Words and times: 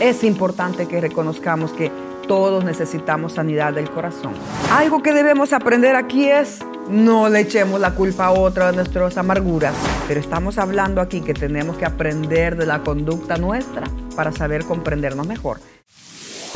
es 0.00 0.24
importante 0.24 0.88
que 0.88 1.00
reconozcamos 1.00 1.72
que 1.72 1.92
todos 2.26 2.64
necesitamos 2.64 3.34
sanidad 3.34 3.74
del 3.74 3.90
corazón. 3.90 4.32
Algo 4.72 5.02
que 5.02 5.12
debemos 5.12 5.52
aprender 5.52 5.94
aquí 5.94 6.28
es 6.28 6.60
no 6.88 7.28
le 7.28 7.40
echemos 7.40 7.80
la 7.80 7.94
culpa 7.94 8.26
a 8.26 8.30
otra 8.32 8.70
de 8.70 8.76
nuestras 8.76 9.16
amarguras, 9.16 9.74
pero 10.08 10.18
estamos 10.18 10.58
hablando 10.58 11.00
aquí 11.00 11.20
que 11.20 11.34
tenemos 11.34 11.76
que 11.76 11.84
aprender 11.84 12.56
de 12.56 12.66
la 12.66 12.82
conducta 12.82 13.36
nuestra 13.36 13.84
para 14.16 14.32
saber 14.32 14.64
comprendernos 14.64 15.26
mejor. 15.26 15.58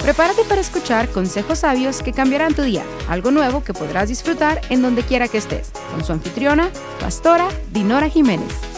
Prepárate 0.02 0.42
para 0.48 0.60
escuchar 0.60 1.08
consejos 1.08 1.60
sabios 1.60 2.02
que 2.02 2.12
cambiarán 2.12 2.54
tu 2.54 2.62
día, 2.62 2.82
algo 3.08 3.30
nuevo 3.30 3.62
que 3.62 3.72
podrás 3.72 4.08
disfrutar 4.08 4.60
en 4.70 4.82
donde 4.82 5.02
quiera 5.02 5.28
que 5.28 5.38
estés, 5.38 5.70
con 5.92 6.04
su 6.04 6.12
anfitriona, 6.12 6.68
pastora 7.00 7.48
Dinora 7.72 8.08
Jiménez. 8.08 8.73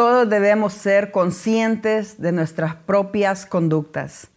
Todos 0.00 0.30
debemos 0.30 0.72
ser 0.72 1.10
conscientes 1.10 2.18
de 2.18 2.32
nuestras 2.32 2.74
propias 2.74 3.44
conductas. 3.44 4.28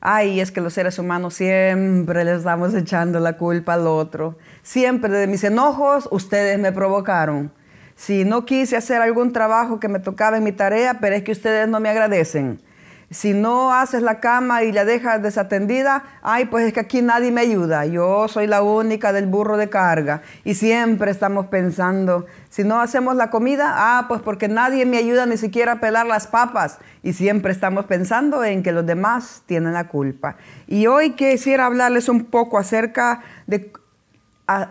Ay, 0.00 0.40
es 0.40 0.50
que 0.50 0.60
los 0.60 0.74
seres 0.74 0.98
humanos 0.98 1.34
siempre 1.34 2.24
les 2.24 2.38
estamos 2.38 2.74
echando 2.74 3.20
la 3.20 3.36
culpa 3.36 3.74
al 3.74 3.86
otro. 3.86 4.36
Siempre 4.64 5.12
de 5.12 5.28
mis 5.28 5.44
enojos 5.44 6.08
ustedes 6.10 6.58
me 6.58 6.72
provocaron. 6.72 7.52
Si 7.94 8.24
no 8.24 8.44
quise 8.44 8.76
hacer 8.76 9.00
algún 9.00 9.32
trabajo 9.32 9.78
que 9.78 9.86
me 9.86 10.00
tocaba 10.00 10.38
en 10.38 10.42
mi 10.42 10.50
tarea, 10.50 10.98
pero 11.00 11.14
es 11.14 11.22
que 11.22 11.30
ustedes 11.30 11.68
no 11.68 11.78
me 11.78 11.88
agradecen. 11.88 12.60
Si 13.10 13.34
no 13.34 13.72
haces 13.72 14.02
la 14.02 14.18
cama 14.18 14.64
y 14.64 14.72
la 14.72 14.84
dejas 14.84 15.22
desatendida, 15.22 16.02
ay, 16.22 16.46
pues 16.46 16.66
es 16.66 16.72
que 16.72 16.80
aquí 16.80 17.02
nadie 17.02 17.30
me 17.30 17.40
ayuda. 17.40 17.86
Yo 17.86 18.26
soy 18.26 18.48
la 18.48 18.62
única 18.62 19.12
del 19.12 19.26
burro 19.26 19.56
de 19.56 19.68
carga. 19.70 20.22
Y 20.42 20.54
siempre 20.54 21.12
estamos 21.12 21.46
pensando, 21.46 22.26
si 22.50 22.64
no 22.64 22.80
hacemos 22.80 23.14
la 23.14 23.30
comida, 23.30 23.74
ah, 23.76 24.06
pues 24.08 24.20
porque 24.22 24.48
nadie 24.48 24.86
me 24.86 24.96
ayuda 24.96 25.24
ni 25.24 25.36
siquiera 25.36 25.72
a 25.72 25.80
pelar 25.80 26.06
las 26.06 26.26
papas. 26.26 26.78
Y 27.04 27.12
siempre 27.12 27.52
estamos 27.52 27.84
pensando 27.84 28.42
en 28.42 28.64
que 28.64 28.72
los 28.72 28.84
demás 28.84 29.44
tienen 29.46 29.72
la 29.72 29.86
culpa. 29.86 30.36
Y 30.66 30.88
hoy 30.88 31.10
quisiera 31.12 31.66
hablarles 31.66 32.08
un 32.08 32.24
poco 32.24 32.58
acerca 32.58 33.22
de 33.46 33.72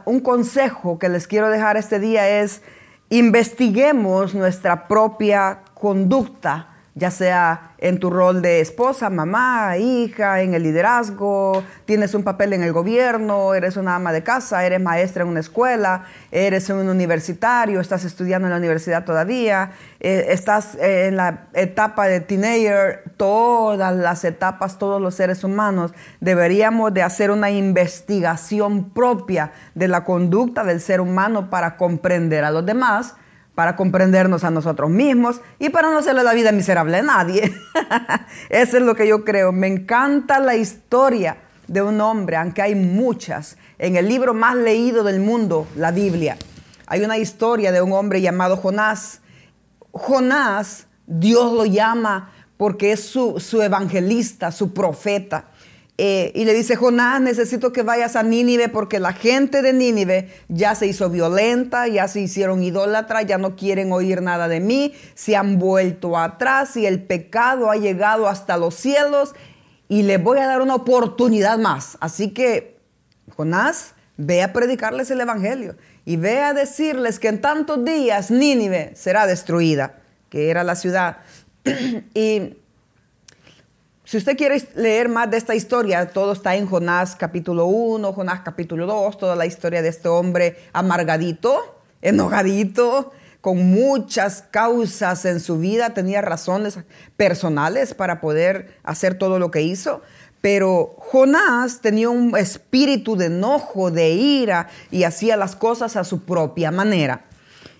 un 0.03 0.19
consejo 0.19 0.99
que 0.99 1.07
les 1.07 1.27
quiero 1.27 1.49
dejar 1.49 1.77
este 1.77 1.99
día 1.99 2.41
es 2.41 2.61
investiguemos 3.09 4.33
nuestra 4.33 4.87
propia 4.87 5.59
conducta 5.73 6.74
ya 6.97 7.11
sea 7.11 7.73
en 7.77 7.99
tu 7.99 8.09
rol 8.09 8.41
de 8.41 8.61
esposa, 8.61 9.09
mamá, 9.09 9.77
hija, 9.77 10.41
en 10.41 10.53
el 10.53 10.63
liderazgo, 10.63 11.61
tienes 11.83 12.13
un 12.13 12.23
papel 12.23 12.53
en 12.53 12.63
el 12.63 12.71
gobierno, 12.71 13.53
eres 13.53 13.75
una 13.75 13.97
ama 13.97 14.13
de 14.13 14.23
casa, 14.23 14.65
eres 14.65 14.81
maestra 14.81 15.23
en 15.23 15.29
una 15.29 15.41
escuela, 15.41 16.05
eres 16.31 16.69
un 16.69 16.87
universitario, 16.87 17.81
estás 17.81 18.05
estudiando 18.05 18.47
en 18.47 18.51
la 18.53 18.57
universidad 18.57 19.03
todavía, 19.03 19.71
eh, 19.99 20.27
estás 20.29 20.75
en 20.79 21.17
la 21.17 21.47
etapa 21.53 22.07
de 22.07 22.21
teenager, 22.21 23.03
todas 23.17 23.93
las 23.93 24.23
etapas, 24.23 24.79
todos 24.79 25.01
los 25.01 25.15
seres 25.15 25.43
humanos, 25.43 25.93
deberíamos 26.21 26.93
de 26.93 27.03
hacer 27.03 27.29
una 27.29 27.51
investigación 27.51 28.91
propia 28.91 29.51
de 29.73 29.89
la 29.89 30.05
conducta 30.05 30.63
del 30.63 30.79
ser 30.79 31.01
humano 31.01 31.49
para 31.49 31.75
comprender 31.75 32.45
a 32.45 32.51
los 32.51 32.65
demás 32.65 33.15
para 33.55 33.77
comprendernos 33.77 34.43
a 34.43 34.51
nosotros 34.51 34.89
mismos 34.89 35.41
y 35.59 35.69
para 35.69 35.89
no 35.89 35.97
hacerle 35.97 36.23
la 36.23 36.33
vida 36.33 36.51
miserable 36.51 36.97
a 36.97 37.01
nadie. 37.01 37.53
Eso 38.49 38.77
es 38.77 38.83
lo 38.83 38.95
que 38.95 39.07
yo 39.07 39.23
creo. 39.23 39.53
Me 39.53 39.67
encanta 39.67 40.39
la 40.39 40.55
historia 40.55 41.37
de 41.67 41.81
un 41.81 41.99
hombre, 42.01 42.35
aunque 42.35 42.61
hay 42.61 42.75
muchas, 42.75 43.57
en 43.79 43.95
el 43.95 44.07
libro 44.07 44.33
más 44.33 44.55
leído 44.55 45.03
del 45.03 45.21
mundo, 45.21 45.67
la 45.75 45.91
Biblia. 45.91 46.37
Hay 46.85 47.01
una 47.01 47.17
historia 47.17 47.71
de 47.71 47.81
un 47.81 47.93
hombre 47.93 48.21
llamado 48.21 48.57
Jonás. 48.57 49.21
Jonás, 49.91 50.87
Dios 51.07 51.53
lo 51.53 51.65
llama 51.65 52.31
porque 52.57 52.91
es 52.91 53.03
su, 53.03 53.39
su 53.39 53.61
evangelista, 53.61 54.51
su 54.51 54.73
profeta. 54.73 55.45
Eh, 55.97 56.33
y 56.35 56.43
le 56.43 56.53
dice, 56.53 56.75
Jonás, 56.75 57.21
necesito 57.21 57.71
que 57.71 57.81
vayas 57.81 58.17
a 58.17 58.23
Nínive 58.23 58.67
porque 58.67 58.99
la 58.99 59.13
gente 59.13 59.61
de 59.61 59.71
Nínive 59.71 60.29
ya 60.49 60.75
se 60.75 60.87
hizo 60.87 61.09
violenta, 61.09 61.87
ya 61.87 62.09
se 62.09 62.19
hicieron 62.19 62.63
idólatras, 62.63 63.25
ya 63.25 63.37
no 63.37 63.55
quieren 63.55 63.93
oír 63.93 64.21
nada 64.21 64.49
de 64.49 64.59
mí, 64.59 64.93
se 65.13 65.37
han 65.37 65.57
vuelto 65.57 66.17
atrás 66.17 66.75
y 66.75 66.85
el 66.85 67.01
pecado 67.03 67.71
ha 67.71 67.77
llegado 67.77 68.27
hasta 68.27 68.57
los 68.57 68.75
cielos 68.75 69.35
y 69.87 70.03
le 70.03 70.17
voy 70.17 70.39
a 70.39 70.47
dar 70.47 70.61
una 70.61 70.75
oportunidad 70.75 71.57
más. 71.57 71.97
Así 72.01 72.31
que, 72.31 72.77
Jonás, 73.33 73.93
ve 74.17 74.43
a 74.43 74.51
predicarles 74.51 75.11
el 75.11 75.21
Evangelio 75.21 75.77
y 76.03 76.17
ve 76.17 76.41
a 76.41 76.53
decirles 76.53 77.19
que 77.19 77.29
en 77.29 77.39
tantos 77.39 77.85
días 77.85 78.31
Nínive 78.31 78.91
será 78.95 79.27
destruida, 79.27 80.01
que 80.29 80.49
era 80.49 80.65
la 80.65 80.75
ciudad. 80.75 81.19
y 82.13 82.57
si 84.05 84.17
usted 84.17 84.37
quiere 84.37 84.61
leer 84.75 85.09
más 85.09 85.31
de 85.31 85.37
esta 85.37 85.55
historia, 85.55 86.09
todo 86.09 86.33
está 86.33 86.55
en 86.55 86.67
Jonás 86.67 87.15
capítulo 87.15 87.65
1, 87.65 88.13
Jonás 88.13 88.41
capítulo 88.41 88.85
2, 88.85 89.17
toda 89.17 89.35
la 89.35 89.47
historia 89.47 89.81
de 89.81 89.89
este 89.89 90.07
hombre 90.07 90.57
amargadito, 90.73 91.79
enojadito, 92.03 93.11
con 93.41 93.71
muchas 93.71 94.43
causas 94.51 95.25
en 95.25 95.39
su 95.39 95.57
vida, 95.57 95.95
tenía 95.95 96.21
razones 96.21 96.79
personales 97.17 97.95
para 97.95 98.21
poder 98.21 98.77
hacer 98.83 99.17
todo 99.17 99.39
lo 99.39 99.49
que 99.49 99.63
hizo. 99.63 100.01
Pero 100.39 100.95
Jonás 100.99 101.81
tenía 101.81 102.09
un 102.09 102.37
espíritu 102.37 103.15
de 103.15 103.25
enojo, 103.25 103.89
de 103.89 104.11
ira 104.11 104.67
y 104.91 105.03
hacía 105.03 105.35
las 105.35 105.55
cosas 105.55 105.95
a 105.95 106.03
su 106.03 106.21
propia 106.25 106.69
manera. 106.69 107.25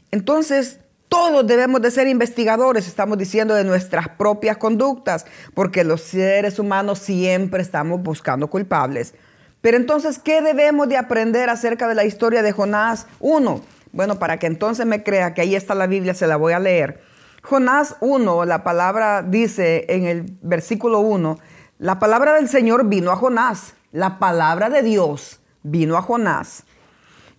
Entonces, 0.10 0.80
todos 1.16 1.48
debemos 1.48 1.82
de 1.82 1.92
ser 1.92 2.08
investigadores, 2.08 2.88
estamos 2.88 3.18
diciendo, 3.18 3.56
de 3.56 3.64
nuestras 3.64 4.10
propias 4.10 4.58
conductas, 4.58 5.26
porque 5.54 5.86
los 5.86 6.02
seres 6.02 6.60
humanos 6.60 7.00
siempre 7.00 7.62
estamos 7.62 8.04
buscando 8.04 8.50
culpables. 8.50 9.14
Pero 9.62 9.78
entonces, 9.78 10.20
¿qué 10.20 10.42
debemos 10.42 10.90
de 10.90 10.98
aprender 10.98 11.50
acerca 11.50 11.88
de 11.88 11.96
la 11.96 12.04
historia 12.04 12.44
de 12.44 12.52
Jonás 12.52 13.08
1? 13.22 13.62
Bueno, 13.94 14.20
para 14.20 14.38
que 14.40 14.48
entonces 14.48 14.86
me 14.86 15.04
crea 15.04 15.34
que 15.34 15.40
ahí 15.40 15.56
está 15.56 15.74
la 15.74 15.88
Biblia, 15.88 16.14
se 16.14 16.28
la 16.28 16.36
voy 16.36 16.52
a 16.52 16.60
leer. 16.60 17.02
Jonás 17.44 17.96
1, 18.02 18.44
la 18.44 18.66
palabra 18.66 19.24
dice 19.24 19.86
en 19.88 20.06
el 20.08 20.26
versículo 20.42 21.00
1, 21.00 21.40
la 21.80 21.98
palabra 21.98 22.34
del 22.34 22.50
Señor 22.50 22.88
vino 22.88 23.12
a 23.12 23.16
Jonás, 23.16 23.76
la 23.94 24.20
palabra 24.20 24.70
de 24.70 24.84
Dios 24.84 25.40
vino 25.64 25.96
a 25.96 26.02
Jonás 26.02 26.66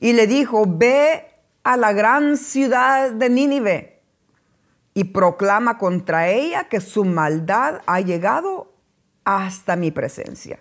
y 0.01 0.15
le 0.15 0.27
dijo, 0.27 0.65
ve 0.67 1.36
a 1.66 1.77
la 1.77 1.93
gran 1.93 2.37
ciudad 2.37 3.10
de 3.10 3.28
Nínive 3.28 4.00
y 4.94 5.03
proclama 5.03 5.78
contra 5.78 6.28
ella 6.28 6.69
que 6.69 6.81
su 6.81 7.04
maldad 7.04 7.81
ha 7.87 8.00
llegado 8.00 8.72
hasta 9.25 9.75
mi 9.75 9.91
presencia. 9.91 10.60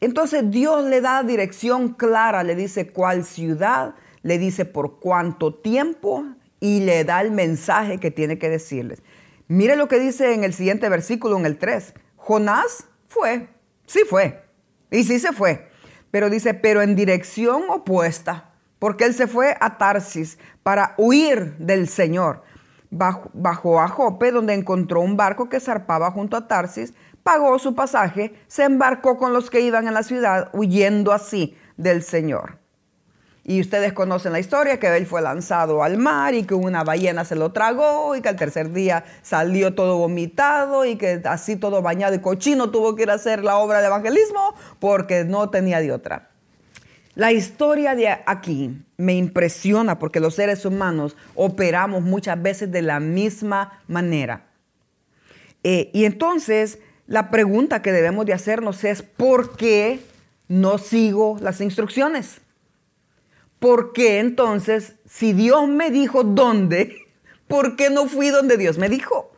Entonces 0.00 0.50
Dios 0.50 0.86
le 0.86 1.02
da 1.02 1.22
dirección 1.22 1.90
clara, 1.90 2.44
le 2.44 2.54
dice 2.54 2.88
cuál 2.88 3.26
ciudad, 3.26 3.94
le 4.22 4.38
dice 4.38 4.64
por 4.64 5.00
cuánto 5.00 5.52
tiempo 5.52 6.24
y 6.60 6.80
le 6.80 7.04
da 7.04 7.20
el 7.20 7.30
mensaje 7.30 8.00
que 8.00 8.10
tiene 8.10 8.38
que 8.38 8.48
decirles. 8.48 9.02
Mire 9.48 9.76
lo 9.76 9.86
que 9.86 9.98
dice 9.98 10.32
en 10.32 10.44
el 10.44 10.54
siguiente 10.54 10.88
versículo, 10.88 11.36
en 11.36 11.44
el 11.44 11.58
3. 11.58 11.92
Jonás 12.16 12.86
fue, 13.06 13.50
sí 13.84 14.00
fue, 14.08 14.46
y 14.90 15.04
sí 15.04 15.18
se 15.18 15.34
fue, 15.34 15.68
pero 16.10 16.30
dice, 16.30 16.54
pero 16.54 16.80
en 16.80 16.96
dirección 16.96 17.64
opuesta 17.68 18.49
porque 18.80 19.04
él 19.04 19.14
se 19.14 19.28
fue 19.28 19.56
a 19.60 19.78
Tarsis 19.78 20.38
para 20.64 20.94
huir 20.96 21.54
del 21.58 21.86
Señor. 21.86 22.42
Bajó 22.90 23.80
a 23.80 23.86
Jope, 23.86 24.32
donde 24.32 24.54
encontró 24.54 25.00
un 25.00 25.16
barco 25.16 25.48
que 25.48 25.60
zarpaba 25.60 26.10
junto 26.10 26.36
a 26.36 26.48
Tarsis, 26.48 26.94
pagó 27.22 27.56
su 27.60 27.76
pasaje, 27.76 28.34
se 28.48 28.64
embarcó 28.64 29.16
con 29.16 29.32
los 29.32 29.50
que 29.50 29.60
iban 29.60 29.86
en 29.86 29.94
la 29.94 30.02
ciudad, 30.02 30.50
huyendo 30.52 31.12
así 31.12 31.56
del 31.76 32.02
Señor. 32.02 32.58
Y 33.44 33.60
ustedes 33.60 33.92
conocen 33.92 34.32
la 34.32 34.40
historia, 34.40 34.80
que 34.80 34.96
él 34.96 35.06
fue 35.06 35.22
lanzado 35.22 35.82
al 35.82 35.98
mar 35.98 36.34
y 36.34 36.44
que 36.44 36.54
una 36.54 36.82
ballena 36.82 37.24
se 37.24 37.36
lo 37.36 37.52
tragó 37.52 38.16
y 38.16 38.22
que 38.22 38.28
al 38.28 38.36
tercer 38.36 38.72
día 38.72 39.04
salió 39.22 39.74
todo 39.74 39.98
vomitado 39.98 40.84
y 40.84 40.96
que 40.96 41.20
así 41.24 41.56
todo 41.56 41.82
bañado 41.82 42.14
y 42.14 42.20
cochino 42.20 42.70
tuvo 42.70 42.94
que 42.94 43.02
ir 43.02 43.10
a 43.10 43.14
hacer 43.14 43.44
la 43.44 43.56
obra 43.56 43.80
de 43.80 43.86
evangelismo 43.86 44.54
porque 44.78 45.24
no 45.24 45.50
tenía 45.50 45.80
de 45.80 45.92
otra. 45.92 46.29
La 47.20 47.32
historia 47.32 47.94
de 47.94 48.08
aquí 48.08 48.82
me 48.96 49.12
impresiona 49.12 49.98
porque 49.98 50.20
los 50.20 50.36
seres 50.36 50.64
humanos 50.64 51.18
operamos 51.34 52.00
muchas 52.00 52.40
veces 52.40 52.72
de 52.72 52.80
la 52.80 52.98
misma 52.98 53.82
manera. 53.88 54.46
Eh, 55.62 55.90
y 55.92 56.06
entonces 56.06 56.78
la 57.06 57.30
pregunta 57.30 57.82
que 57.82 57.92
debemos 57.92 58.24
de 58.24 58.32
hacernos 58.32 58.84
es, 58.84 59.02
¿por 59.02 59.54
qué 59.58 60.00
no 60.48 60.78
sigo 60.78 61.36
las 61.42 61.60
instrucciones? 61.60 62.40
¿Por 63.58 63.92
qué 63.92 64.18
entonces, 64.18 64.94
si 65.04 65.34
Dios 65.34 65.68
me 65.68 65.90
dijo 65.90 66.24
dónde, 66.24 67.06
¿por 67.48 67.76
qué 67.76 67.90
no 67.90 68.08
fui 68.08 68.30
donde 68.30 68.56
Dios 68.56 68.78
me 68.78 68.88
dijo? 68.88 69.30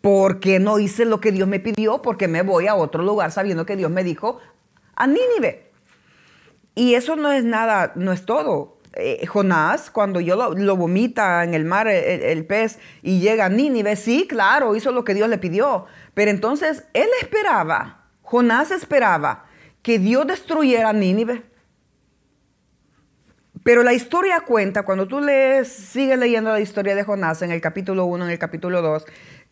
¿Por 0.00 0.40
qué 0.40 0.58
no 0.58 0.80
hice 0.80 1.04
lo 1.04 1.20
que 1.20 1.30
Dios 1.30 1.46
me 1.46 1.60
pidió? 1.60 2.02
Porque 2.02 2.26
me 2.26 2.42
voy 2.42 2.66
a 2.66 2.74
otro 2.74 3.04
lugar 3.04 3.30
sabiendo 3.30 3.64
que 3.64 3.76
Dios 3.76 3.92
me 3.92 4.02
dijo 4.02 4.40
a 4.96 5.06
Nínive. 5.06 5.71
Y 6.74 6.94
eso 6.94 7.16
no 7.16 7.32
es 7.32 7.44
nada, 7.44 7.92
no 7.96 8.12
es 8.12 8.24
todo. 8.24 8.78
eh, 8.94 9.26
Jonás, 9.26 9.90
cuando 9.90 10.20
yo 10.20 10.36
lo, 10.54 10.76
vomita 10.76 11.44
en 11.44 11.54
el 11.54 11.64
mar 11.64 11.88
el, 11.88 12.44
pez 12.44 12.78
y 13.02 13.20
llega 13.20 13.46
a 13.46 13.48
Nínive, 13.48 13.96
sí, 13.96 14.26
claro, 14.28 14.76
hizo 14.76 14.92
lo 14.92 15.04
que 15.04 15.14
Dios 15.14 15.28
le 15.28 15.38
pidió. 15.38 15.86
Pero 16.14 16.30
entonces 16.30 16.84
él 16.92 17.08
esperaba, 17.20 18.04
Jonás 18.22 18.70
esperaba 18.70 19.46
que 19.82 19.98
Dios 19.98 20.26
destruyera 20.26 20.92
Nínive. 20.92 21.42
Pero 23.64 23.82
la 23.84 23.92
historia 23.92 24.40
cuenta, 24.40 24.82
cuando 24.82 25.06
tú 25.06 25.20
lees, 25.20 25.68
sigues 25.68 26.18
leyendo 26.18 26.50
la 26.50 26.60
historia 26.60 26.94
de 26.94 27.04
Jonás 27.04 27.42
en 27.42 27.52
el 27.52 27.60
capítulo 27.60 28.06
1, 28.06 28.24
en 28.24 28.30
el 28.30 28.38
capítulo 28.38 28.82
2, 28.82 29.04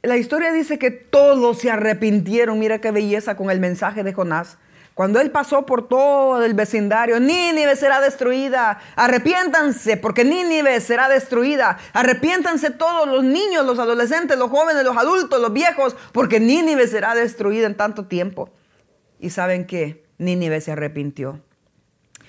la 0.03 0.17
historia 0.17 0.53
dice 0.53 0.79
que 0.79 0.91
todos 0.91 1.59
se 1.59 1.71
arrepintieron. 1.71 2.59
Mira 2.59 2.81
qué 2.81 2.91
belleza 2.91 3.37
con 3.37 3.51
el 3.51 3.61
mensaje 3.61 4.03
de 4.03 4.13
Jonás. 4.13 4.59
Cuando 5.01 5.19
él 5.19 5.31
pasó 5.31 5.65
por 5.65 5.89
todo 5.89 6.45
el 6.45 6.53
vecindario, 6.53 7.19
Nínive 7.21 7.75
será 7.75 8.03
destruida. 8.03 8.79
Arrepiéntanse 8.97 9.97
porque 9.97 10.27
Nínive 10.27 10.79
será 10.83 11.09
destruida. 11.09 11.79
Arrepiéntanse 11.95 12.71
todos 12.71 13.09
los 13.09 13.25
niños, 13.25 13.65
los 13.65 13.79
adolescentes, 13.79 14.37
los 14.37 14.51
jóvenes, 14.51 14.85
los 14.85 14.99
adultos, 14.99 15.41
los 15.41 15.55
viejos, 15.55 15.97
porque 16.13 16.39
Nínive 16.39 16.87
será 16.87 17.15
destruida 17.15 17.67
en 17.67 17.79
tanto 17.79 18.09
tiempo. 18.09 18.51
¿Y 19.19 19.31
saben 19.31 19.67
qué? 19.67 20.05
Nínive 20.19 20.61
se 20.61 20.73
arrepintió. 20.73 21.41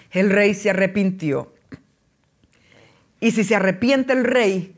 El 0.09 0.29
rey 0.29 0.53
se 0.53 0.69
arrepintió. 0.69 1.53
Y 3.19 3.31
si 3.31 3.43
se 3.43 3.53
arrepiente 3.53 4.13
el 4.13 4.23
rey 4.23 4.77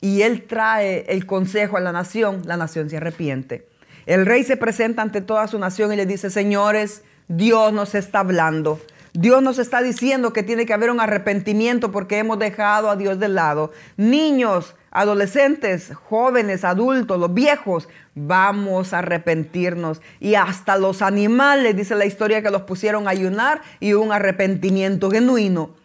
y 0.00 0.22
él 0.22 0.46
trae 0.46 1.04
el 1.08 1.26
consejo 1.26 1.78
a 1.78 1.80
la 1.80 1.90
nación, 1.90 2.42
la 2.44 2.56
nación 2.56 2.88
se 2.90 2.98
arrepiente. 2.98 3.66
El 4.06 4.24
rey 4.24 4.44
se 4.44 4.56
presenta 4.56 5.02
ante 5.02 5.20
toda 5.20 5.48
su 5.48 5.58
nación 5.58 5.92
y 5.92 5.96
le 5.96 6.06
dice, 6.06 6.30
señores, 6.30 7.02
Dios 7.28 7.72
nos 7.72 7.94
está 7.94 8.20
hablando. 8.20 8.80
Dios 9.16 9.42
nos 9.42 9.60
está 9.60 9.80
diciendo 9.80 10.32
que 10.32 10.42
tiene 10.42 10.66
que 10.66 10.74
haber 10.74 10.90
un 10.90 11.00
arrepentimiento 11.00 11.92
porque 11.92 12.18
hemos 12.18 12.38
dejado 12.38 12.90
a 12.90 12.96
Dios 12.96 13.20
de 13.20 13.28
lado. 13.28 13.70
Niños, 13.96 14.74
adolescentes, 14.90 15.92
jóvenes, 15.94 16.64
adultos, 16.64 17.20
los 17.20 17.32
viejos, 17.32 17.88
vamos 18.16 18.92
a 18.92 18.98
arrepentirnos. 18.98 20.02
Y 20.18 20.34
hasta 20.34 20.76
los 20.76 21.00
animales, 21.00 21.76
dice 21.76 21.94
la 21.94 22.06
historia, 22.06 22.42
que 22.42 22.50
los 22.50 22.62
pusieron 22.62 23.06
a 23.06 23.10
ayunar 23.10 23.62
y 23.78 23.92
un 23.92 24.12
arrepentimiento 24.12 25.10
genuino. 25.10 25.76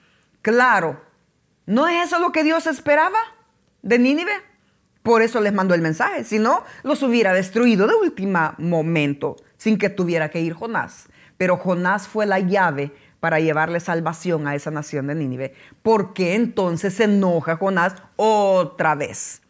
Claro, 0.42 1.00
¿no 1.68 1.88
es 1.88 2.08
eso 2.08 2.20
lo 2.20 2.32
que 2.32 2.44
Dios 2.44 2.66
esperaba 2.66 3.20
de 3.84 4.00
Nínive? 4.00 4.34
Por 5.04 5.22
eso 5.22 5.40
les 5.40 5.54
mandó 5.54 5.76
el 5.76 5.82
mensaje, 5.82 6.24
si 6.24 6.40
no, 6.40 6.64
los 6.84 7.04
hubiera 7.04 7.32
destruido 7.34 7.88
de 7.88 7.96
último 7.96 8.54
momento, 8.58 9.38
sin 9.58 9.78
que 9.78 9.90
tuviera 9.90 10.30
que 10.30 10.42
ir 10.42 10.54
Jonás. 10.54 11.08
Pero 11.40 11.56
Jonás 11.56 12.06
fue 12.06 12.26
la 12.26 12.40
llave 12.40 12.92
para 13.22 13.40
llevarle 13.40 13.80
salvación 13.80 14.46
a 14.46 14.56
esa 14.56 14.72
nación 14.72 15.08
de 15.08 15.16
Nínive. 15.16 15.54
¿Por 15.82 16.14
qué 16.14 16.36
entonces 16.36 16.96
se 16.96 17.06
enoja 17.06 17.56
Jonás 17.56 17.96
otra 18.18 18.94
vez? 18.96 19.42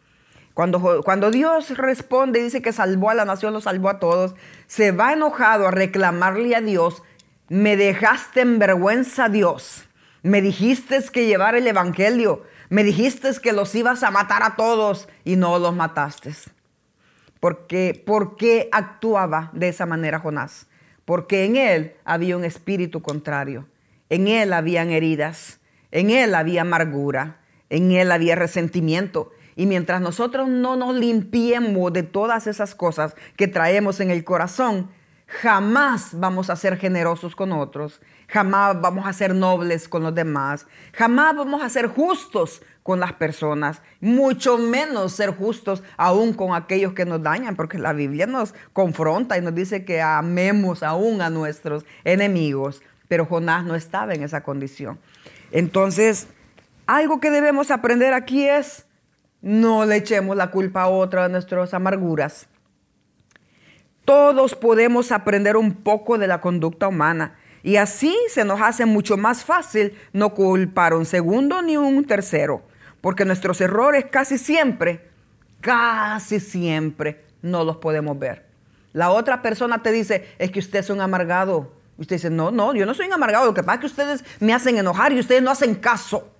Cuando, 0.53 1.01
cuando, 1.03 1.31
Dios 1.31 1.75
responde 1.75 2.39
y 2.39 2.43
dice 2.43 2.61
que 2.61 2.73
salvó 2.73 3.09
a 3.09 3.15
la 3.15 3.25
nación, 3.25 3.53
lo 3.53 3.59
salvó 3.59 3.89
a 3.89 3.97
todos, 3.97 4.35
se 4.67 4.91
va 4.91 5.13
enojado 5.13 5.67
a 5.67 5.71
reclamarle 5.71 6.55
a 6.55 6.61
Dios, 6.61 7.01
me 7.47 7.75
dejaste 7.75 8.41
en 8.41 8.59
vergüenza 8.59 9.27
Dios, 9.27 9.87
me 10.21 10.43
dijiste 10.43 11.03
que 11.11 11.25
llevar 11.25 11.55
el 11.55 11.65
Evangelio, 11.65 12.43
me 12.69 12.83
dijiste 12.83 13.31
que 13.41 13.51
los 13.51 13.73
ibas 13.73 14.03
a 14.03 14.11
matar 14.11 14.43
a 14.43 14.55
todos 14.55 15.09
y 15.23 15.37
no 15.37 15.57
los 15.57 15.73
mataste. 15.73 16.35
¿Por 17.39 17.65
qué, 17.65 17.99
¿Por 18.05 18.35
qué 18.35 18.69
actuaba 18.71 19.49
de 19.53 19.69
esa 19.69 19.87
manera 19.87 20.19
Jonás? 20.19 20.68
Porque 21.09 21.45
en 21.45 21.55
él 21.55 21.95
había 22.05 22.37
un 22.37 22.43
espíritu 22.43 23.01
contrario, 23.01 23.65
en 24.09 24.27
él 24.27 24.53
habían 24.53 24.91
heridas, 24.91 25.59
en 25.89 26.11
él 26.11 26.35
había 26.35 26.61
amargura, 26.61 27.39
en 27.71 27.91
él 27.93 28.11
había 28.11 28.35
resentimiento. 28.35 29.31
Y 29.55 29.65
mientras 29.65 30.01
nosotros 30.01 30.47
no 30.47 30.75
nos 30.75 30.93
limpiemos 30.93 31.91
de 31.93 32.03
todas 32.03 32.45
esas 32.45 32.75
cosas 32.75 33.15
que 33.37 33.47
traemos 33.47 33.99
en 34.01 34.11
el 34.11 34.23
corazón, 34.23 34.91
jamás 35.25 36.11
vamos 36.13 36.51
a 36.51 36.55
ser 36.55 36.77
generosos 36.77 37.35
con 37.35 37.53
otros, 37.53 38.01
jamás 38.29 38.79
vamos 38.79 39.05
a 39.07 39.13
ser 39.13 39.33
nobles 39.33 39.89
con 39.89 40.03
los 40.03 40.13
demás, 40.13 40.67
jamás 40.93 41.35
vamos 41.35 41.61
a 41.61 41.69
ser 41.69 41.87
justos 41.87 42.61
con 42.83 42.99
las 42.99 43.13
personas, 43.13 43.81
mucho 43.99 44.57
menos 44.57 45.13
ser 45.13 45.31
justos 45.31 45.83
aún 45.97 46.33
con 46.33 46.55
aquellos 46.55 46.93
que 46.93 47.05
nos 47.05 47.21
dañan, 47.21 47.55
porque 47.55 47.77
la 47.77 47.93
Biblia 47.93 48.27
nos 48.27 48.53
confronta 48.73 49.37
y 49.37 49.41
nos 49.41 49.53
dice 49.55 49.83
que 49.83 50.01
amemos 50.01 50.83
aún 50.83 51.21
a 51.21 51.29
nuestros 51.29 51.85
enemigos, 52.03 52.81
pero 53.07 53.25
Jonás 53.25 53.65
no 53.65 53.75
estaba 53.75 54.13
en 54.13 54.23
esa 54.23 54.41
condición. 54.41 54.99
Entonces, 55.51 56.27
algo 56.85 57.19
que 57.19 57.31
debemos 57.31 57.71
aprender 57.71 58.13
aquí 58.13 58.47
es, 58.47 58.85
no 59.41 59.85
le 59.85 59.97
echemos 59.97 60.37
la 60.37 60.51
culpa 60.51 60.83
a 60.83 60.89
otra 60.89 61.23
de 61.23 61.29
nuestras 61.29 61.73
amarguras. 61.73 62.47
Todos 64.05 64.55
podemos 64.55 65.11
aprender 65.11 65.57
un 65.57 65.73
poco 65.73 66.17
de 66.17 66.27
la 66.27 66.41
conducta 66.41 66.87
humana 66.87 67.38
y 67.63 67.75
así 67.75 68.15
se 68.29 68.45
nos 68.45 68.61
hace 68.61 68.85
mucho 68.85 69.17
más 69.17 69.43
fácil 69.43 69.97
no 70.13 70.33
culpar 70.33 70.93
un 70.93 71.05
segundo 71.05 71.61
ni 71.61 71.77
un 71.77 72.05
tercero 72.05 72.63
porque 73.01 73.25
nuestros 73.25 73.61
errores 73.61 74.05
casi 74.11 74.37
siempre, 74.37 75.09
casi 75.61 76.39
siempre 76.39 77.23
no 77.41 77.63
los 77.63 77.77
podemos 77.77 78.17
ver. 78.17 78.45
La 78.93 79.11
otra 79.11 79.41
persona 79.41 79.81
te 79.81 79.91
dice, 79.91 80.27
es 80.37 80.51
que 80.51 80.59
usted 80.59 80.79
es 80.79 80.89
un 80.89 80.99
amargado. 81.01 81.73
Usted 81.97 82.15
dice, 82.15 82.29
no, 82.29 82.51
no, 82.51 82.73
yo 82.73 82.85
no 82.85 82.93
soy 82.93 83.07
un 83.07 83.13
amargado, 83.13 83.45
lo 83.45 83.53
que 83.53 83.63
pasa 83.63 83.75
es 83.75 83.79
que 83.79 83.85
ustedes 83.87 84.23
me 84.39 84.53
hacen 84.53 84.77
enojar 84.77 85.13
y 85.13 85.19
ustedes 85.19 85.41
no 85.41 85.51
hacen 85.51 85.75
caso. 85.75 86.31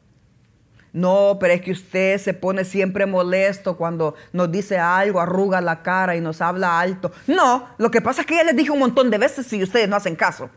No, 0.91 1.37
pero 1.39 1.53
es 1.53 1.61
que 1.61 1.71
usted 1.71 2.17
se 2.17 2.33
pone 2.33 2.65
siempre 2.65 3.05
molesto 3.05 3.77
cuando 3.77 4.15
nos 4.33 4.51
dice 4.51 4.79
algo, 4.79 5.19
arruga 5.19 5.61
la 5.61 5.83
cara 5.83 6.15
y 6.15 6.21
nos 6.21 6.41
habla 6.41 6.79
alto. 6.79 7.11
No, 7.27 7.69
lo 7.77 7.91
que 7.91 8.01
pasa 8.01 8.21
es 8.21 8.27
que 8.27 8.35
ya 8.35 8.43
les 8.43 8.55
dije 8.55 8.71
un 8.71 8.79
montón 8.79 9.11
de 9.11 9.19
veces 9.19 9.51
y 9.53 9.61
ustedes 9.61 9.87
no 9.87 9.95
hacen 9.95 10.15
caso. 10.15 10.49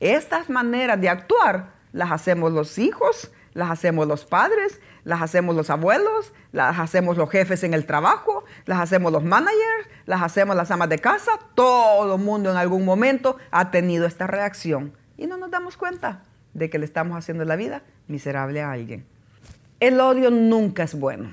Estas 0.00 0.50
maneras 0.50 1.00
de 1.00 1.08
actuar 1.08 1.72
las 1.92 2.10
hacemos 2.10 2.52
los 2.52 2.78
hijos, 2.78 3.30
las 3.54 3.70
hacemos 3.70 4.06
los 4.06 4.24
padres 4.24 4.80
las 5.06 5.22
hacemos 5.22 5.54
los 5.54 5.70
abuelos, 5.70 6.32
las 6.50 6.80
hacemos 6.80 7.16
los 7.16 7.30
jefes 7.30 7.62
en 7.62 7.74
el 7.74 7.86
trabajo, 7.86 8.44
las 8.64 8.80
hacemos 8.80 9.12
los 9.12 9.22
managers, 9.22 9.88
las 10.04 10.20
hacemos 10.20 10.56
las 10.56 10.72
amas 10.72 10.88
de 10.88 10.98
casa. 10.98 11.30
Todo 11.54 12.16
el 12.16 12.20
mundo 12.20 12.50
en 12.50 12.56
algún 12.56 12.84
momento 12.84 13.36
ha 13.52 13.70
tenido 13.70 14.04
esta 14.04 14.26
reacción 14.26 14.92
y 15.16 15.28
no 15.28 15.36
nos 15.36 15.52
damos 15.52 15.76
cuenta 15.76 16.24
de 16.54 16.68
que 16.70 16.80
le 16.80 16.84
estamos 16.84 17.16
haciendo 17.16 17.44
la 17.44 17.54
vida 17.54 17.84
miserable 18.08 18.62
a 18.62 18.72
alguien. 18.72 19.06
El 19.78 20.00
odio 20.00 20.32
nunca 20.32 20.82
es 20.82 20.98
bueno. 20.98 21.30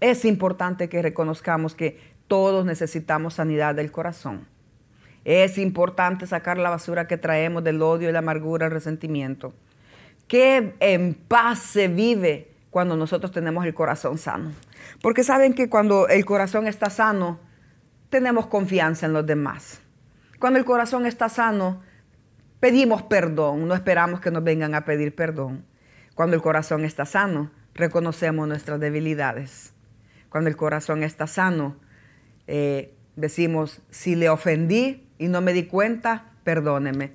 Es 0.00 0.26
importante 0.26 0.90
que 0.90 1.00
reconozcamos 1.00 1.74
que 1.74 1.98
todos 2.28 2.66
necesitamos 2.66 3.32
sanidad 3.32 3.74
del 3.74 3.90
corazón. 3.90 4.46
Es 5.24 5.56
importante 5.58 6.26
sacar 6.26 6.58
la 6.58 6.70
basura 6.70 7.06
que 7.06 7.16
traemos 7.16 7.64
del 7.64 7.80
odio, 7.80 8.12
la 8.12 8.18
amargura, 8.18 8.66
el 8.66 8.72
resentimiento. 8.72 9.54
Que 10.28 10.74
en 10.80 11.14
paz 11.14 11.60
se 11.60 11.88
vive 11.88 12.52
cuando 12.70 12.96
nosotros 12.96 13.32
tenemos 13.32 13.64
el 13.64 13.72
corazón 13.72 14.18
sano. 14.18 14.52
Porque 15.00 15.24
saben 15.24 15.54
que 15.54 15.70
cuando 15.70 16.08
el 16.08 16.24
corazón 16.24 16.66
está 16.66 16.90
sano, 16.90 17.38
tenemos 18.10 18.46
confianza 18.46 19.06
en 19.06 19.12
los 19.12 19.24
demás. 19.26 19.80
Cuando 20.38 20.58
el 20.58 20.64
corazón 20.64 21.06
está 21.06 21.28
sano, 21.28 21.82
pedimos 22.60 23.02
perdón, 23.02 23.66
no 23.66 23.74
esperamos 23.74 24.20
que 24.20 24.30
nos 24.30 24.44
vengan 24.44 24.74
a 24.74 24.84
pedir 24.84 25.14
perdón. 25.14 25.64
Cuando 26.14 26.36
el 26.36 26.42
corazón 26.42 26.84
está 26.84 27.06
sano, 27.06 27.50
reconocemos 27.74 28.46
nuestras 28.46 28.78
debilidades. 28.78 29.72
Cuando 30.28 30.50
el 30.50 30.56
corazón 30.56 31.02
está 31.02 31.26
sano, 31.26 31.76
eh, 32.46 32.94
decimos, 33.16 33.82
si 33.90 34.16
le 34.16 34.28
ofendí 34.28 35.03
y 35.18 35.28
no 35.28 35.40
me 35.40 35.52
di 35.52 35.64
cuenta, 35.64 36.32
perdóneme. 36.44 37.12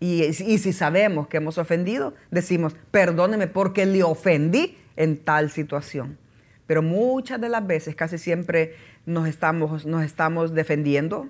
Y, 0.00 0.32
si 0.32 0.72
sabemos 0.72 1.28
que 1.28 1.36
hemos 1.36 1.58
ofendido, 1.58 2.14
decimos, 2.30 2.74
perdóneme 2.90 3.46
porque 3.48 3.84
le 3.84 4.02
ofendí 4.02 4.78
en 4.96 5.18
tal 5.18 5.50
situación. 5.50 6.18
Pero 6.66 6.82
muchas 6.82 7.40
de 7.40 7.50
las 7.50 7.66
veces, 7.66 7.94
casi 7.94 8.16
siempre 8.16 8.74
nos 9.04 9.28
estamos, 9.28 9.84
nos 9.84 10.02
estamos 10.02 10.54
defendiendo, 10.54 11.28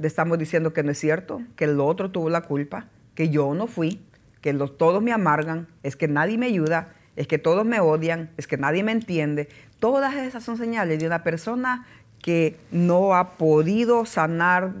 estamos 0.00 0.38
diciendo 0.38 0.72
que 0.72 0.82
no 0.82 0.92
es 0.92 0.98
cierto, 0.98 1.42
que 1.54 1.64
el 1.64 1.80
otro 1.80 2.10
tuvo 2.10 2.30
la 2.30 2.42
culpa, 2.42 2.86
que 3.14 3.28
yo 3.28 3.52
no 3.52 3.66
fui, 3.66 4.00
que 4.40 4.54
los, 4.54 4.78
todos 4.78 5.02
me 5.02 5.12
amargan, 5.12 5.68
es 5.82 5.96
que 5.96 6.08
nadie 6.08 6.38
me 6.38 6.46
ayuda, 6.46 6.94
es 7.16 7.26
que 7.26 7.38
todos 7.38 7.66
me 7.66 7.80
odian, 7.80 8.30
es 8.38 8.46
que 8.46 8.56
nadie 8.56 8.82
me 8.82 8.92
entiende. 8.92 9.48
Todas 9.78 10.14
esas 10.14 10.42
son 10.44 10.56
señales 10.56 10.98
de 10.98 11.06
una 11.06 11.22
persona 11.22 11.86
que 12.22 12.56
no 12.70 13.14
ha 13.14 13.36
podido 13.36 14.06
sanar 14.06 14.72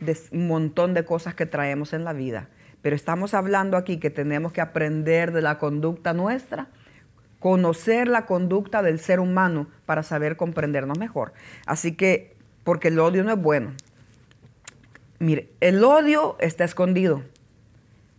de 0.00 0.16
un 0.32 0.46
montón 0.46 0.94
de 0.94 1.04
cosas 1.04 1.34
que 1.34 1.44
traemos 1.44 1.92
en 1.92 2.04
la 2.04 2.12
vida. 2.12 2.48
Pero 2.80 2.94
estamos 2.94 3.34
hablando 3.34 3.76
aquí 3.76 3.98
que 3.98 4.10
tenemos 4.10 4.52
que 4.52 4.60
aprender 4.60 5.32
de 5.32 5.42
la 5.42 5.58
conducta 5.58 6.12
nuestra, 6.12 6.68
conocer 7.40 8.06
la 8.06 8.24
conducta 8.26 8.82
del 8.82 9.00
ser 9.00 9.20
humano 9.20 9.66
para 9.84 10.02
saber 10.02 10.36
comprendernos 10.36 10.98
mejor. 10.98 11.32
Así 11.66 11.96
que, 11.96 12.36
porque 12.62 12.88
el 12.88 12.98
odio 13.00 13.24
no 13.24 13.32
es 13.32 13.42
bueno. 13.42 13.72
Mire, 15.18 15.50
el 15.60 15.82
odio 15.82 16.36
está 16.40 16.64
escondido. 16.64 17.22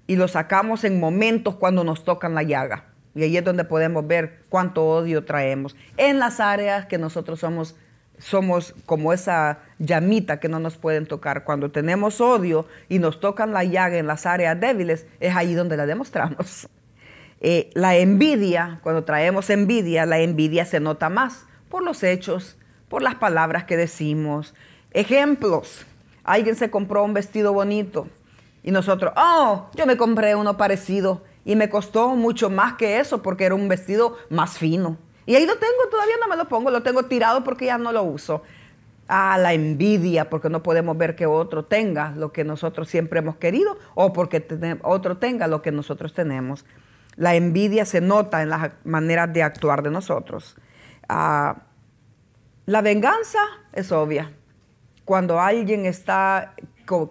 y 0.09 0.15
lo 0.15 0.29
sacamos 0.29 0.85
en 0.85 0.99
momentos 0.99 1.55
cuando 1.55 1.83
nos 1.83 2.05
tocan 2.05 2.33
la 2.33 2.43
llaga. 2.43 2.85
Y 3.13 3.23
ahí 3.23 3.35
es 3.35 3.43
donde 3.43 3.65
podemos 3.65 4.07
ver 4.07 4.43
cuánto 4.47 4.85
odio 4.85 5.25
traemos 5.25 5.75
en 5.97 6.17
las 6.19 6.39
áreas 6.39 6.85
que 6.85 6.97
nosotros 6.97 7.39
somos 7.39 7.75
somos 8.17 8.73
como 8.85 9.13
esa 9.13 9.59
llamita 9.79 10.39
que 10.39 10.49
no 10.49 10.59
nos 10.59 10.77
pueden 10.77 11.05
tocar. 11.05 11.43
Cuando 11.43 11.71
tenemos 11.71 12.21
odio 12.21 12.67
y 12.89 12.99
nos 12.99 13.19
tocan 13.19 13.53
la 13.53 13.63
llaga 13.63 13.97
en 13.97 14.07
las 14.07 14.25
áreas 14.25 14.59
débiles, 14.59 15.05
es 15.19 15.35
ahí 15.35 15.53
donde 15.53 15.77
la 15.77 15.85
demostramos. 15.85 16.67
Eh, 17.39 17.69
la 17.75 17.95
envidia, 17.95 18.79
cuando 18.81 19.03
traemos 19.03 19.51
envidia, 19.51 20.07
la 20.07 20.19
envidia 20.19 20.65
se 20.65 20.79
nota 20.79 21.07
más 21.07 21.45
por 21.69 21.83
los 21.83 22.01
hechos, 22.01 22.57
por 22.89 23.03
las 23.03 23.15
palabras 23.15 23.65
que 23.65 23.77
decimos. 23.77 24.55
Ejemplos, 24.91 25.85
alguien 26.23 26.55
se 26.55 26.71
compró 26.71 27.03
un 27.03 27.13
vestido 27.13 27.53
bonito 27.53 28.07
y 28.63 28.71
nosotros, 28.71 29.13
oh, 29.15 29.69
yo 29.75 29.85
me 29.85 29.97
compré 29.97 30.35
uno 30.35 30.57
parecido 30.57 31.21
y 31.45 31.55
me 31.55 31.69
costó 31.69 32.15
mucho 32.15 32.49
más 32.49 32.73
que 32.73 32.99
eso 32.99 33.21
porque 33.21 33.45
era 33.45 33.55
un 33.55 33.67
vestido 33.67 34.17
más 34.29 34.57
fino. 34.57 34.97
Y 35.27 35.35
ahí 35.35 35.45
lo 35.45 35.57
tengo, 35.57 35.89
todavía 35.91 36.15
no 36.21 36.29
me 36.29 36.37
lo 36.37 36.47
pongo, 36.47 36.71
lo 36.71 36.81
tengo 36.81 37.03
tirado 37.03 37.43
porque 37.43 37.65
ya 37.65 37.77
no 37.77 37.91
lo 37.91 38.01
uso. 38.01 38.43
Ah, 39.09 39.37
la 39.37 39.53
envidia, 39.53 40.29
porque 40.29 40.49
no 40.49 40.63
podemos 40.63 40.97
ver 40.97 41.17
que 41.17 41.25
otro 41.25 41.65
tenga 41.65 42.11
lo 42.11 42.31
que 42.31 42.45
nosotros 42.45 42.87
siempre 42.87 43.19
hemos 43.19 43.35
querido 43.35 43.77
o 43.93 44.13
porque 44.13 44.47
otro 44.83 45.17
tenga 45.17 45.47
lo 45.47 45.61
que 45.61 45.73
nosotros 45.73 46.13
tenemos. 46.13 46.65
La 47.17 47.35
envidia 47.35 47.85
se 47.85 47.99
nota 47.99 48.41
en 48.41 48.49
las 48.49 48.71
maneras 48.85 49.31
de 49.33 49.43
actuar 49.43 49.83
de 49.83 49.91
nosotros. 49.91 50.55
Ah, 51.09 51.63
la 52.65 52.81
venganza 52.81 53.39
es 53.73 53.91
obvia. 53.91 54.31
Cuando 55.03 55.41
alguien 55.41 55.85
está 55.85 56.53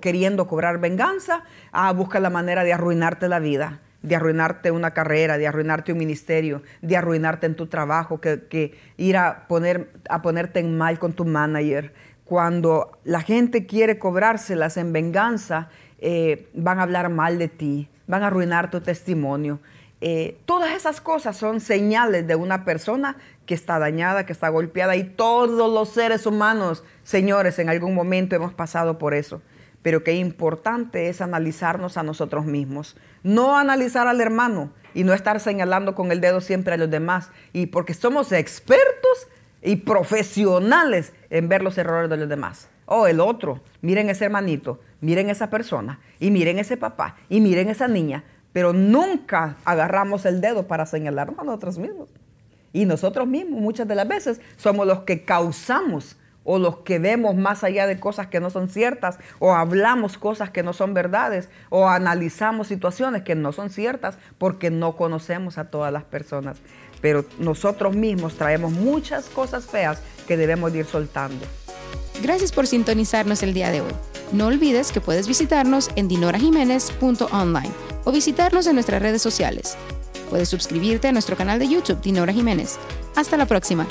queriendo 0.00 0.46
cobrar 0.46 0.80
venganza, 0.80 1.44
ah, 1.70 1.92
busca 1.92 2.18
la 2.18 2.30
manera 2.30 2.64
de 2.64 2.73
arruinarte 2.73 3.28
la 3.28 3.40
vida 3.40 3.82
de 4.06 4.14
arruinarte 4.14 4.70
una 4.70 4.92
carrera, 4.92 5.36
de 5.36 5.48
arruinarte 5.48 5.90
un 5.90 5.98
ministerio, 5.98 6.62
de 6.80 6.96
arruinarte 6.96 7.46
en 7.46 7.56
tu 7.56 7.66
trabajo, 7.66 8.20
que, 8.20 8.78
ir 8.96 9.16
a, 9.16 9.48
poner, 9.48 9.90
a 10.08 10.22
ponerte 10.22 10.60
en 10.60 10.78
mal 10.78 11.00
con 11.00 11.12
tu 11.12 11.25
manager. 11.25 11.92
Cuando 12.25 12.98
la 13.02 13.20
gente 13.20 13.66
quiere 13.66 13.98
cobrárselas 13.98 14.76
en 14.76 14.92
venganza, 14.92 15.70
eh, 15.98 16.48
van 16.54 16.78
a 16.78 16.84
hablar 16.84 17.08
mal 17.08 17.38
de 17.38 17.48
ti, 17.48 17.88
van 18.06 18.22
a 18.22 18.28
arruinar 18.28 18.70
tu 18.70 18.80
testimonio. 18.80 19.58
Eh, 20.00 20.38
todas 20.44 20.76
esas 20.76 21.00
cosas 21.00 21.36
son 21.36 21.60
señales 21.60 22.28
de 22.28 22.36
una 22.36 22.64
persona 22.64 23.16
que 23.44 23.54
está 23.54 23.80
dañada, 23.80 24.25
que 24.25 24.32
está 24.32 24.50
golpeada 24.50 24.94
y 24.94 25.02
todos 25.02 25.72
los 25.72 25.88
seres 25.88 26.26
humanos, 26.26 26.84
señores, 27.02 27.58
en 27.58 27.70
algún 27.70 27.94
momento 27.94 28.36
hemos 28.36 28.54
pasado 28.54 28.98
por 28.98 29.14
eso 29.14 29.42
pero 29.87 30.02
qué 30.02 30.14
importante 30.14 31.09
es 31.09 31.21
analizarnos 31.21 31.97
a 31.97 32.02
nosotros 32.02 32.45
mismos. 32.45 32.97
No 33.23 33.57
analizar 33.57 34.09
al 34.09 34.21
hermano 34.21 34.73
y 34.95 35.05
no 35.05 35.14
estar 35.14 35.38
señalando 35.38 35.95
con 35.95 36.11
el 36.11 36.21
dedo 36.21 36.40
siempre 36.40 36.75
a 36.75 36.76
los 36.76 36.90
demás. 36.90 37.31
Y 37.52 37.66
porque 37.66 37.95
somos 37.95 38.33
expertos 38.33 39.28
y 39.62 39.76
profesionales 39.76 41.12
en 41.31 41.49
ver 41.49 41.62
los 41.62 41.78
errores 41.78 42.11
de 42.11 42.16
los 42.16 42.28
demás. 42.28 42.69
Oh, 42.87 43.07
el 43.07 43.21
otro, 43.21 43.61
miren 43.81 44.11
ese 44.11 44.25
hermanito, 44.25 44.81
miren 45.00 45.31
esa 45.31 45.50
persona, 45.50 46.00
y 46.19 46.33
miren 46.33 46.59
ese 46.59 46.76
papá, 46.76 47.14
y 47.28 47.40
miren 47.40 47.69
esa 47.69 47.87
niña, 47.87 48.25
pero 48.52 48.73
nunca 48.73 49.57
agarramos 49.64 50.26
el 50.26 50.40
dedo 50.40 50.66
para 50.66 50.87
señalarnos 50.87 51.38
a 51.38 51.45
nosotros 51.45 51.78
mismos. 51.78 52.09
Y 52.73 52.87
nosotros 52.87 53.28
mismos 53.28 53.61
muchas 53.61 53.87
de 53.87 53.95
las 53.95 54.09
veces 54.09 54.40
somos 54.57 54.85
los 54.85 55.02
que 55.02 55.25
causamos 55.25 56.16
o 56.47 56.59
los 56.59 56.79
que 56.79 56.99
vemos 56.99 57.35
más 57.35 57.65
allá 57.65 57.87
de 57.87 58.00
cosas 58.00 58.29
que 58.29 58.41
no 58.41 58.49
son 58.49 58.69
ciertas, 58.69 59.19
o 59.41 59.53
hablamos 59.53 60.17
cosas 60.17 60.50
que 60.50 60.62
no 60.62 60.73
son 60.73 60.95
verdades, 60.95 61.50
o 61.69 61.88
analizamos 61.88 62.69
situaciones 62.69 63.23
que 63.23 63.35
no 63.35 63.53
son 63.53 63.69
ciertas 63.69 64.17
porque 64.38 64.71
no 64.71 64.97
conocemos 64.97 65.59
a 65.59 65.65
todas 65.71 65.93
las 65.93 66.05
personas. 66.05 66.59
Pero 67.03 67.25
nosotros 67.38 67.95
mismos 67.95 68.35
traemos 68.35 68.73
muchas 68.73 69.26
cosas 69.29 69.67
feas 69.67 70.00
que 70.26 70.37
debemos 70.37 70.75
ir 70.75 70.87
soltando. 70.87 71.45
Gracias 72.23 72.53
por 72.53 72.67
sintonizarnos 72.67 73.43
el 73.43 73.53
día 73.53 73.71
de 73.71 73.83
hoy. 73.83 73.93
No 74.33 74.47
olvides 74.47 74.93
que 74.93 75.00
puedes 75.00 75.29
visitarnos 75.29 75.91
en 75.97 76.09
dinorajiménez.online 76.09 77.71
o 78.05 78.12
visitarnos 78.12 78.67
en 78.67 78.75
nuestras 78.75 79.03
redes 79.03 79.21
sociales. 79.21 79.76
Puedes 80.31 80.49
suscribirte 80.49 81.09
a 81.09 81.12
nuestro 81.12 81.37
canal 81.37 81.59
de 81.59 81.69
YouTube 81.69 82.00
Dinora 82.00 82.33
Jiménez. 82.33 82.79
Hasta 83.15 83.37
la 83.37 83.47
próxima. 83.47 83.87